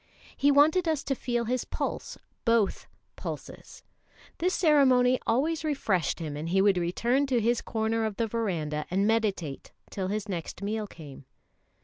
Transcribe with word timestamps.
He 0.35 0.49
wanted 0.51 0.87
us 0.87 1.03
to 1.03 1.13
feel 1.13 1.45
his 1.45 1.63
pulse 1.63 2.17
both 2.43 2.87
pulses. 3.15 3.83
This 4.39 4.55
ceremony 4.55 5.19
always 5.27 5.63
refreshed 5.63 6.17
him, 6.17 6.35
and 6.35 6.49
he 6.49 6.59
would 6.59 6.79
return 6.79 7.27
to 7.27 7.39
his 7.39 7.61
corner 7.61 8.03
of 8.05 8.15
the 8.15 8.25
verandah 8.25 8.87
and 8.89 9.05
meditate 9.05 9.71
till 9.91 10.07
his 10.07 10.27
next 10.27 10.63
meal 10.63 10.87
came. 10.87 11.25